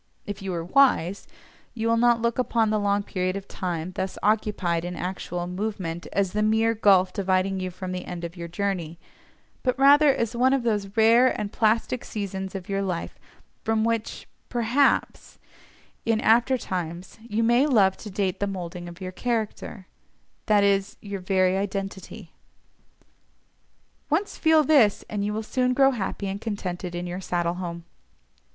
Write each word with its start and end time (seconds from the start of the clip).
If 0.25 0.41
you 0.41 0.51
are 0.55 0.65
wise, 0.65 1.27
you 1.75 1.87
will 1.87 1.95
not 1.95 2.23
look 2.23 2.39
upon 2.39 2.71
the 2.71 2.79
long 2.79 3.03
period 3.03 3.35
of 3.35 3.47
time 3.47 3.91
thus 3.93 4.17
occupied 4.23 4.83
in 4.83 4.95
actual 4.95 5.45
movement 5.45 6.07
as 6.11 6.31
the 6.33 6.41
mere 6.41 6.73
gulf 6.73 7.13
dividing 7.13 7.59
you 7.59 7.69
from 7.69 7.91
the 7.91 8.05
end 8.05 8.23
of 8.23 8.35
your 8.35 8.47
journey, 8.47 8.97
but 9.61 9.77
rather 9.77 10.09
as 10.11 10.35
one 10.35 10.53
of 10.53 10.63
those 10.63 10.97
rare 10.97 11.39
and 11.39 11.51
plastic 11.53 12.03
seasons 12.03 12.55
of 12.55 12.67
your 12.67 12.81
life 12.81 13.19
from 13.63 13.83
which, 13.83 14.27
perhaps, 14.49 15.37
in 16.03 16.19
after 16.19 16.57
times 16.57 17.19
you 17.21 17.43
may 17.43 17.67
love 17.67 17.95
to 17.97 18.09
date 18.09 18.39
the 18.39 18.47
moulding 18.47 18.89
of 18.89 19.01
your 19.01 19.11
character—that 19.11 20.63
is, 20.63 20.97
your 20.99 21.19
very 21.19 21.57
identity. 21.57 22.31
Once 24.09 24.35
feel 24.35 24.63
this, 24.63 25.05
and 25.11 25.23
you 25.23 25.31
will 25.31 25.43
soon 25.43 25.75
grow 25.75 25.91
happy 25.91 26.25
and 26.27 26.41
contented 26.41 26.95
in 26.95 27.05
your 27.05 27.21
saddle 27.21 27.53
home. 27.53 27.83